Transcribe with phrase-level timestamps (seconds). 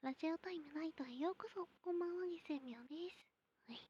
[0.00, 3.18] ラジオタイムナイトへようこそ、こんばんは、ぎせみょです。
[3.66, 3.82] はい。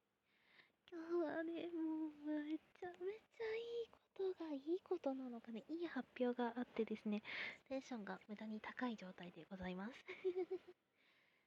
[0.88, 7.20] 今日はね、もう、めちゃめちゃいいことが、いいことなのかね、いい発表があってですね、
[7.68, 9.92] テンションが無駄に高い状態でございます。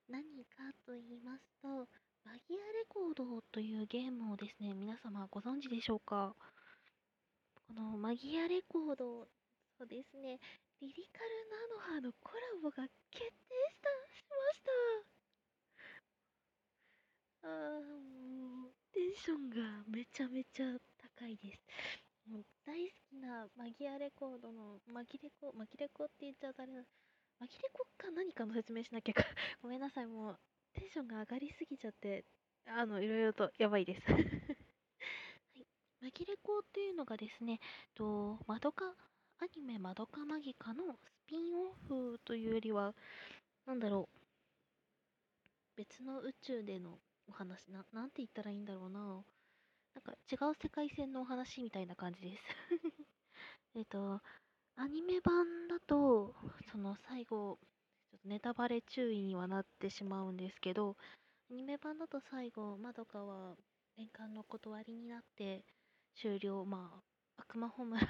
[0.07, 1.89] 何かと言いますと、
[2.23, 6.36] マギアレコードというゲームをですね、皆様ご存知でしょうか？
[7.55, 9.28] このマギアレコード、
[9.80, 10.39] そうですね、
[10.82, 13.89] リリカルナノハのコラボが決定した
[14.62, 14.64] し
[17.42, 17.47] た。
[17.47, 19.57] あもうテンションが
[19.89, 20.78] めちゃめちゃ
[21.18, 21.60] 高いです。
[22.29, 26.83] もう大好きなマギアレコードのマギレコマギレコって言っちゃうとあれだ。
[27.39, 29.24] マギレコか何かの説明しなきゃか。
[29.61, 30.07] ごめんなさい。
[30.07, 30.39] もう
[30.74, 32.23] テンションが上がりすぎちゃって
[32.67, 34.11] あのいろいろとやばいです。
[34.11, 35.66] はい。
[36.02, 37.59] マギレコっていうのがですね
[37.95, 38.95] とマドカ
[39.41, 42.94] アニメマドカマギカのスピンオフというよりは、
[43.66, 44.20] なんだろう、
[45.81, 48.99] 別の宇宙でのお話な、なんて言ったらいいんだろうな。
[48.99, 52.43] なんか違う世界線のお話みたいな感じです
[53.73, 54.21] えっと、
[54.75, 56.35] アニメ版だと、
[56.71, 57.57] その最後、
[58.11, 60.95] ちょっとネタバレ注意にはなってしまうんですけど、
[61.49, 63.57] アニメ版だと最後、まどかは
[63.97, 65.66] 年間の断りになって
[66.13, 67.01] 終了、ま
[67.38, 68.07] あ、悪魔ホームラ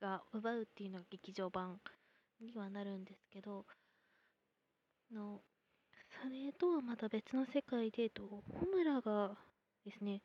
[0.00, 1.80] が 奪うっていうのが劇場版
[2.40, 3.64] にはなるんですけど
[5.12, 5.40] の
[6.58, 9.36] とはまた別の世界でとホムラが
[9.84, 10.22] ですね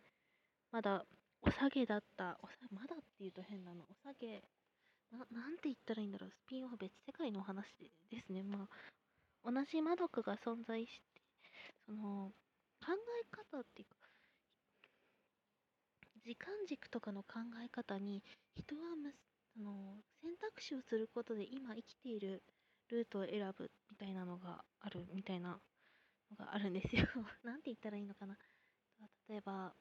[0.72, 1.06] まだ
[1.42, 4.42] お下げだったおさまだっていうと変なのお下げ
[5.12, 7.66] ななんて言ったらいいんだろうスピンオフ別世界の話
[8.10, 8.44] ですね。
[8.44, 11.22] まあ同じ魔毒が存在して
[11.86, 12.32] その
[12.80, 13.96] 考え方っていうか
[16.24, 18.24] 時間軸とかの考え方に
[18.56, 19.14] 人はむ
[19.54, 22.44] その選択肢をすることで今生きている
[22.90, 25.60] ルートを選ぶみたいなのがあるみたいな
[26.32, 27.04] のがあるんですよ。
[27.44, 28.38] なんて言ったらいいのかな。
[29.30, 29.76] 例えば、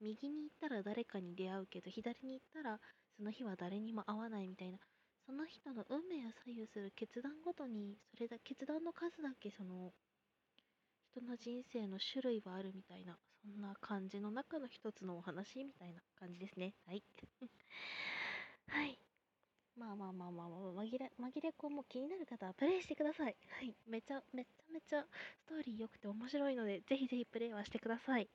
[0.00, 2.80] 右に行ったら誰かに出会うけど、左に行ったら
[3.16, 4.78] その日は誰にも会わないみたいな、
[5.26, 9.94] その人の運命を左右する決断ごとに、それだ決断の数だけその
[11.12, 16.76] 人の人生の種類はあるみたいな、そんな感じの中の一つのお話みたいな感じですね。
[16.86, 17.04] はい。
[18.68, 18.98] はい。
[19.78, 23.36] まあまあまあまあ、まあ、紛れ、紛れ子も気になる方はプレイしてください。
[23.48, 23.74] はい。
[23.88, 25.04] めちゃ、めちゃめちゃ
[25.38, 28.28] ストーリー良くて面白いので、ぜひぜひプレイはしてください。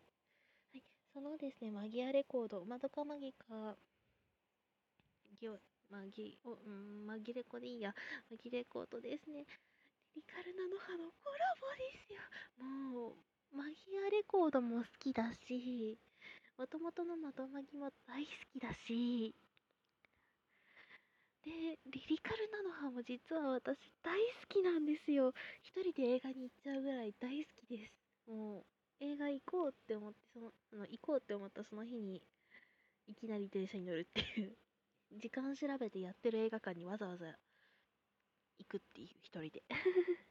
[0.71, 0.83] はい。
[1.13, 3.75] そのですね、マギアレコード、まどかマギか、
[5.39, 5.59] ギオ、
[5.91, 7.93] マギ、お、うん、マギレコでいいや。
[8.31, 9.45] マギレコードですね。
[10.15, 12.21] リカルナの葉のコラボですよ。
[12.63, 13.73] もう、マギ
[14.07, 15.99] アレコードも好きだし、
[16.57, 19.35] もともとのまどマギも大好きだし、
[21.43, 25.33] で、リリカルナノハも実は私大好きなんですよ。
[25.61, 27.93] 一人で映画に行っちゃうぐらい大好きです。
[28.27, 28.65] もう、
[29.01, 32.21] 映画行こうって思って、その、あの行こうって思ったその日に、
[33.07, 34.57] いきなり電車に乗るっていう
[35.13, 37.37] 時間調べてやってる映画館にわざわざ
[38.59, 39.63] 行くっていう一人で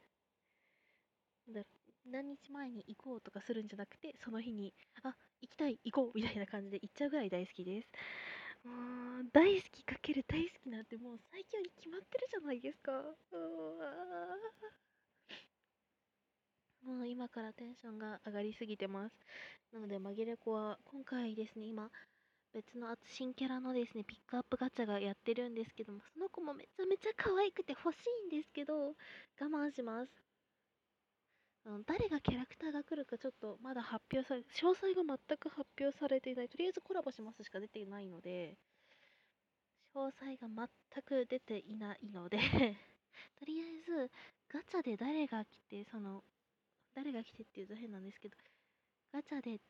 [1.47, 1.63] だ
[2.05, 7.87] 何日前に行こうとかするんじゃなくて、その日に、あ、行きたい、行こうみたいな感じで行っちゃうぐらい大好きです。
[8.63, 8.71] も
[9.21, 12.91] う、大好きかける大好きなんてもう最強に決まってるじゃないですか。
[16.83, 19.15] もう今からテンションが上がりすぎてます。
[19.71, 21.89] なので、紛れ子は今回ですね、今、
[22.53, 28.95] 別の新キャラのですね、ピックアップガチャがやってるんですけども、その子もめちゃめちゃ可愛くて欲しいんですけど、我
[29.39, 30.32] 慢します。
[31.85, 36.49] 誰がキャラクターが来るかちょっとまだ発表され、詳細が全く発表されていない。
[36.49, 38.57] とりあえずコラボしますしか出ていないので、
[39.95, 42.37] 詳細が全く出ていないので。
[43.35, 44.11] とりあえず
[44.49, 46.23] ガチャで誰が来て、その、
[46.93, 48.37] 誰が来てっていうと変なんですけど、
[49.13, 49.61] ガチャで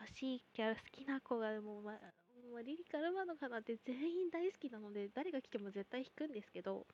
[0.00, 1.92] 欲しいキャラ好きな子がもう、ま、
[2.50, 6.86] もうリリカルなのはって全員大好きなので、誰が来ても絶対引くんですけど、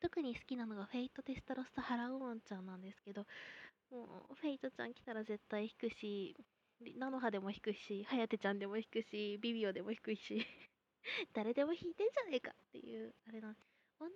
[0.00, 3.26] 特に好きなのがフェイト・テスタロッサ・ハラオウンちゃんなんですけど、
[3.90, 6.36] もうフェイトちゃん来たら絶対引くし、
[6.98, 10.44] なのはでも引くし、はやてちゃんでも引くし、ビビオでも引くし、
[11.32, 13.56] 誰でも引いてんじゃねえかっていう、あれなん
[13.98, 14.10] 女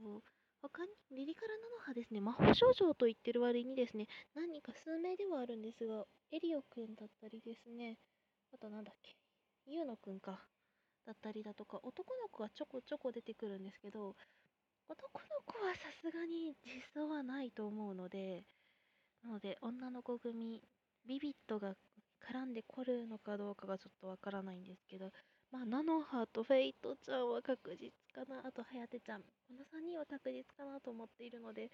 [0.00, 0.24] のと、
[0.62, 7.98] 他に、リリカラナノハですね、魔法少女と言ってる割にですね、何か数名ではあるんですが、エリオくんだったりですね、
[8.52, 9.16] あとなんだっけ、
[9.66, 10.46] ユーノくんか、
[11.04, 14.16] だったりだとか、男の子がちょこちょこ出てくるんですけど、
[14.90, 18.42] 男の子はさすがに実装はないと思うので、
[19.22, 20.60] なので女の子組、
[21.06, 21.74] ビビットが
[22.20, 25.10] 絡んでこるのかどうかがちょっとわからないんですけど、
[25.52, 28.40] まあ、ナノハとフェイトちゃんは確実かな。
[28.46, 29.22] あと、はやてちゃん。
[29.22, 31.70] この3人は確実かなと思っているので、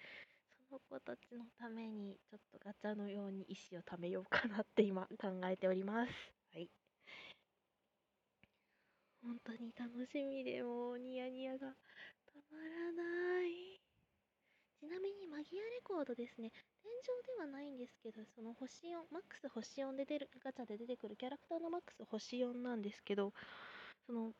[0.69, 6.11] その子たちのために、ちょっとガチャのように石を貯めようかなって 今考えております。
[6.53, 6.69] はい。
[9.21, 13.79] 本当に楽しみでもうニヤニヤがたまらない。
[14.79, 15.43] ちなみにマ
[15.97, 16.51] ギアレコードですね。
[16.83, 23.33] 天井ではないんですけど、その星4、マックス星4で出る、ガチャで出てくるキャラクターのマックス星4なんですけど、
[24.05, 24.33] その、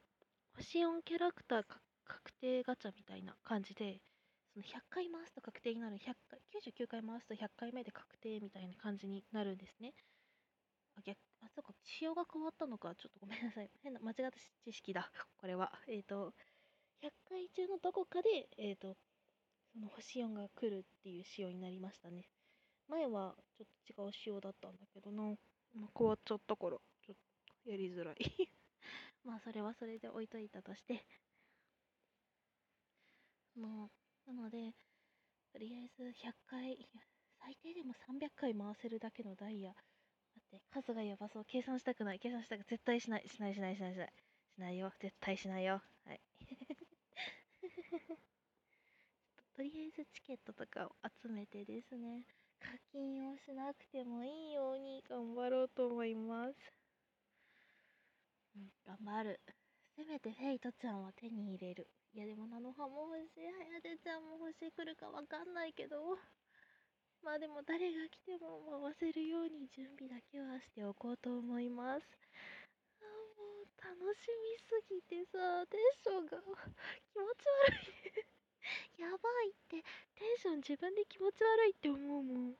[0.55, 1.63] 星4キャラクター
[2.05, 4.01] 確定ガチャみたいな感じで、
[4.53, 9.93] その100回回すと確定になる、100回、99回回すと100回目で確定みたいな感じになるんですね。
[10.95, 13.69] あ、逆、あ、そうか、仕様が変わったのか、ちょっとごめんなさい。
[13.81, 14.31] 変な、間違った
[14.63, 15.11] 知識だ。
[15.37, 15.71] これは。
[15.87, 16.33] えっ、ー、と、
[17.01, 18.95] 100回中のどこかで、えっ、ー、と、
[19.77, 22.27] その星4が来るっていう仕様になりましたね。
[22.87, 25.23] 前はちょっと違う仕様だったんだけどな、
[25.75, 27.15] まあ、変わっちゃったから、ちょっ
[27.63, 28.17] とやりづらい
[29.23, 31.05] まあそれはそれで置いといたとして、
[33.55, 33.91] も
[34.27, 34.73] う、なので、
[35.53, 36.89] とりあえず100回、
[37.39, 39.73] 最低でも300回回せるだけのダイヤ。
[39.73, 41.45] だって数がやばそう。
[41.45, 42.19] 計算したくない。
[42.19, 43.29] 計算したく絶対しない。
[43.29, 44.13] しないしないしないしない。
[44.55, 44.93] しないよ。
[44.99, 45.83] 絶対しないよ。
[46.05, 46.21] はい。
[49.57, 52.21] とりあえずチケットとかを集めてですね、
[52.61, 56.53] 課金をしなくてもいいように頑張ろうと思います。
[58.85, 59.41] 頑張る。
[59.97, 61.89] せめてフェイトちゃんは手に入れる。
[62.13, 66.21] いやでもナノハも欲しい、はやてちゃんも欲しい、来るかわかんないけど。
[67.25, 72.05] まあでも誰が来ても回せるように準備だけはしておこうと思います。
[73.01, 73.09] あ
[73.41, 78.37] もう楽しみすぎてさ、テンションが気持ち悪い
[78.97, 79.81] やばいって
[80.15, 82.47] テンション自分で気持ち悪いって思うもん。
[82.47, 82.55] も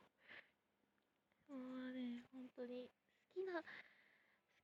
[1.88, 2.90] うね本当に。
[3.34, 3.64] 好きな好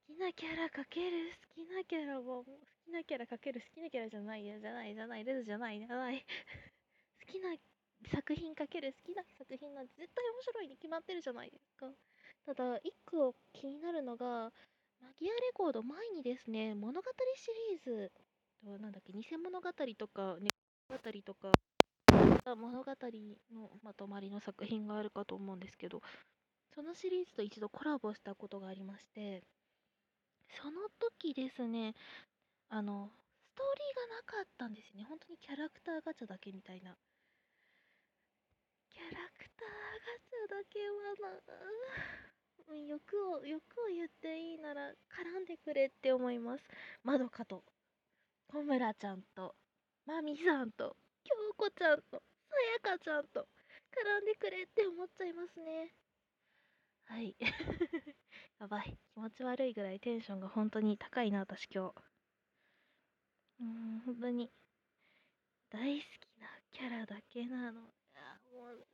[0.04, 1.32] きなキャラかける？
[1.48, 2.44] 好きなキャラは好
[2.84, 3.62] きなキャラかける？
[3.62, 6.20] 好きなキャラじゃないやじゃないじゃないレズじゃないじゃない。
[7.24, 7.56] 好きな
[8.12, 8.92] 作品かける？
[8.92, 11.90] 好きな作品なんて絶対面白いに決まってるじゃないですか。
[12.44, 14.52] ただ一個気になるのが
[15.00, 18.12] マギアレコード前にですね物語シリーズ。
[18.62, 19.14] なんだっけ？
[19.14, 20.50] 偽物語とか、ね、
[20.90, 21.52] 物語とか。
[22.46, 22.92] 物語
[23.54, 26.02] のまとまりの作品があるかと思うんですけど
[26.74, 29.42] そのシリーズと一度コラボしたことがありまして
[30.62, 31.94] その時ですね
[32.68, 33.08] あの
[33.54, 35.06] ストーリーがなかったんですね。
[35.08, 36.96] 本当にキャラクターガチャだけみたいな。
[38.90, 39.68] キャラクター
[40.02, 41.30] ガチャだけは
[42.74, 46.64] な欲を欲を言っていいなら絡んでくれって思います。
[47.04, 47.62] まどかと
[48.48, 49.54] 小村ちゃんと
[50.04, 52.22] まみさんと京子ちゃんと。
[52.54, 53.48] さやかちゃんと
[53.90, 55.90] 絡んでくれって思っちゃいますね。
[57.06, 57.34] はい。
[58.60, 58.96] やばい。
[59.12, 62.02] 気持ち悪いぐらいテンションが本当に高いな、私今日。
[63.60, 64.50] うん、本当に。
[65.70, 67.92] 大好きなキャラだけなの。
[68.14, 68.86] あ、もう、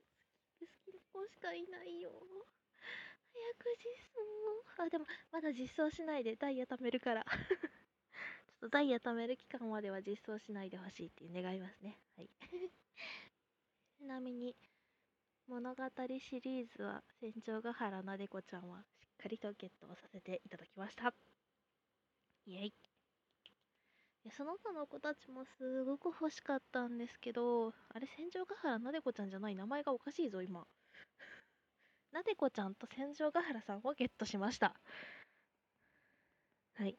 [0.60, 2.10] 好きな子しかいないよ。
[3.32, 3.94] 早く実
[4.76, 4.82] 装。
[4.82, 7.24] あ、でも、まだ実装しないでダイヤ貯めるから。
[7.28, 11.98] ちょっとダイヤ貯める期間までは実装しないでほしいっていう願いますね。
[12.16, 12.30] はい。
[14.00, 14.56] ちなみに、
[15.48, 15.84] 物語
[16.20, 21.14] シリーズは、戦場ヶ原なでこちゃんは、しっかりとゲットをさせていただきました。
[22.46, 22.74] イェイ。
[24.30, 30.66] その他の子たちもすごく欲しかったんですけど、あれ、戦場ヶ原なでこちゃんじゃない名前がおかしいぞ、今。
[32.12, 34.74] なでこちゃんと戦場ヶ原さんをゲットしました。
[36.74, 36.98] はい。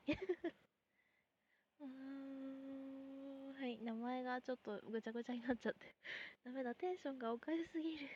[1.81, 2.30] うーん。
[3.61, 5.95] はい、名前がちょっとぐちゃぐちゃになっちゃって
[6.43, 8.07] ダメだ、テンションがおかしすぎる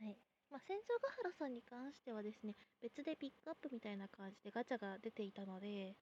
[0.00, 0.18] はい。
[0.50, 5.96] まあ、戦場ヶ原さんに関してはですね、別でピックアップみたいな感じでガチャが出ていたので、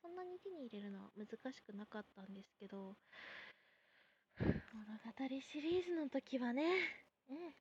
[0.00, 2.96] そんなに手に入れるのは難しくなかったんですけど、
[4.38, 6.62] 物語シリーズの時はね、
[7.28, 7.54] うん。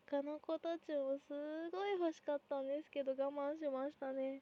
[0.00, 4.40] 他の子たちもすごい欲しかったんですけど我慢しましたね。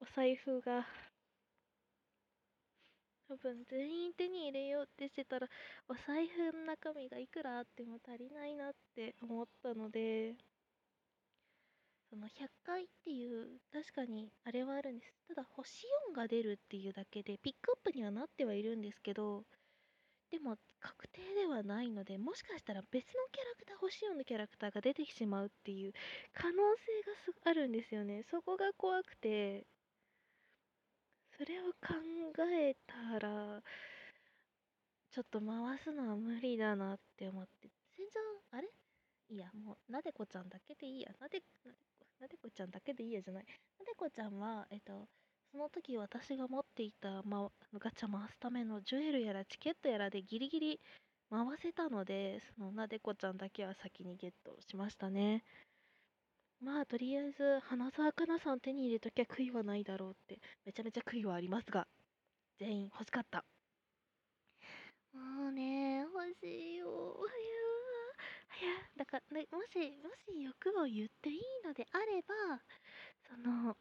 [0.00, 0.86] お財布が
[3.28, 5.48] 多分全員手に入れようってしてたら
[5.88, 10.34] お財布の中身がいくらあっても足りないなって思ったので
[12.08, 15.12] その100回っていう確かにあれはあるんです。
[15.28, 19.44] ただ星4が出るっていうだけでピックアップにはなってはいるんですけど
[20.30, 25.92] でも確定ではないのでもしかしたら別のキャラクター星4のキャラクターが出てきてしまうっていう
[26.32, 28.24] 可能性があるんですよね。
[28.30, 29.66] そこが怖くて。
[31.38, 31.78] それを考
[32.50, 33.62] えたら、
[35.10, 37.70] ちょっと回すのは無理だなって思って。
[37.96, 38.68] 戦場、あれ？
[39.28, 41.12] いや、もう、なでこちゃんだけでいいや。
[41.20, 41.42] なで、
[42.20, 43.46] なでこちゃんだけでいいやじゃない。
[43.78, 45.08] なでこちゃんは、えっと、
[45.52, 50.80] その時私が持っていた、ま、ガチャ回すためのジュエルやらチケットやらでギリギリ
[51.30, 55.44] 回せたので、そのなでこちゃんだけは先にゲットしましたね。
[56.60, 61.86] まあ、とりあえず、花澤香菜さん手に入れときゃ悔いはないだろうって、めちゃめちゃ悔いはありますが、
[62.58, 63.44] 全員欲しかった。
[65.12, 67.16] もうね、欲しいよ。
[68.60, 72.34] いや、だから、ね、もし、もし欲を言っていいのであれば、
[73.28, 73.76] その、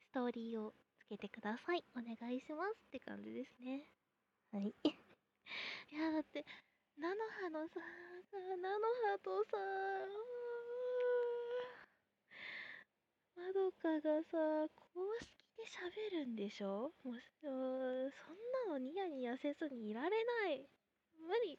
[0.00, 1.84] ストーリーをつけてください。
[1.96, 3.88] お願いしますって感じですね。
[4.52, 4.74] はい。
[5.90, 6.44] いや、だって、
[6.96, 7.80] 菜の葉のさ、
[8.30, 8.68] 菜の
[9.12, 9.56] 葉とさ、
[13.36, 16.94] まどかがさ、公式で喋るんでしょ？
[17.02, 18.10] もう、そん
[18.66, 20.68] なのニヤニヤせずにいられない。
[21.18, 21.58] 無理。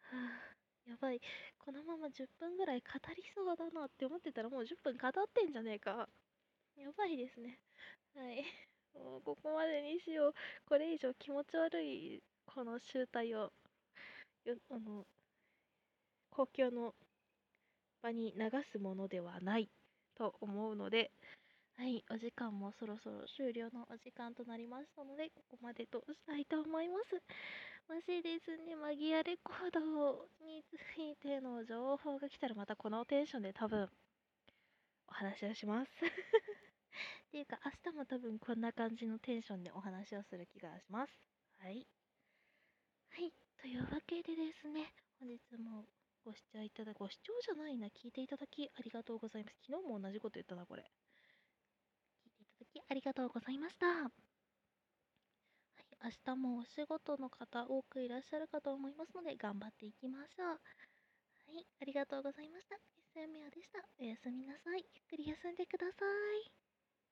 [0.00, 0.16] は
[0.86, 1.20] あやばい。
[1.58, 6.08] このまま10分ぐらい語りそうだなって思ってたらもう10分語ってんじゃねえか。
[6.76, 7.60] やばいですね。
[8.14, 8.44] はい。
[8.94, 10.32] もうここまでにしよう。
[10.66, 13.52] これ以上気持ち悪い、この集体を、
[14.44, 15.06] よあの、
[16.30, 16.94] 公共の
[18.02, 19.70] 場に流すものではない
[20.16, 21.10] と思うので、
[21.76, 27.14] はい、お時間もそろそろ終了のお時間となりましたので、ここまでとしたいと思います。
[27.88, 33.88] もしですね、マギアレコードについての情報が来たらまたこのテンションで多分
[35.08, 41.12] お話をします っていうか明日も多分こんな感じのテンションでお話をする気がします。
[41.58, 41.86] はい。
[43.10, 43.32] はい。
[43.60, 45.84] というわけでですね、本日も
[46.24, 49.56] ご視聴いただ、ご視聴じゃないな、聞いていただきありがとうございます。
[49.66, 50.90] 昨日も同じこと言ったな、これ。
[52.24, 53.86] 聞いていただきありがとうございました。
[53.86, 54.10] はい
[56.02, 60.48] 明日もお仕事の方多くいらっしゃるかと思いますので頑張っていきましょう。
[60.48, 60.56] は
[61.60, 62.76] い、ありがとうございました。
[62.98, 63.78] S やみやでした。
[63.98, 64.86] おやすみなさい。
[64.94, 66.61] ゆっくり休んでください。